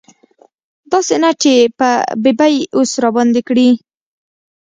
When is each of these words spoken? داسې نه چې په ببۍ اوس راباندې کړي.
داسې 0.91 1.15
نه 1.23 1.31
چې 1.41 1.53
په 1.77 1.89
ببۍ 2.23 2.55
اوس 2.77 2.91
راباندې 3.03 3.41
کړي. 3.47 3.69